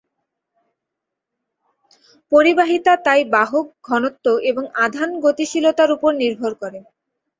[2.31, 6.79] পরিবাহিতা তাই বাহক ঘনত্ব এবং আধান গতিশীলতার উপর নির্ভর করে।